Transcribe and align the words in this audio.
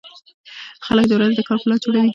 خلک 0.85 1.05
د 1.07 1.11
ورځې 1.15 1.35
د 1.37 1.41
کار 1.47 1.57
پلان 1.63 1.79
جوړوي 1.83 2.09